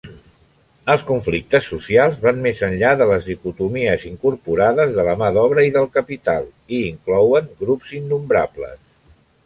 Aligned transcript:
Els 0.93 1.03
conflictes 1.09 1.67
socials 1.73 2.15
van 2.23 2.39
més 2.45 2.61
enllà 2.69 2.95
de 3.03 3.07
les 3.13 3.29
dicotomies 3.33 4.07
incorporades 4.15 4.97
de 4.99 5.07
la 5.11 5.17
mà 5.23 5.31
d'obra 5.37 5.69
i 5.71 5.73
del 5.79 5.89
capital, 5.99 6.53
i 6.79 6.85
inclouen 6.91 7.55
grups 7.65 7.97
innombrables. 8.03 8.79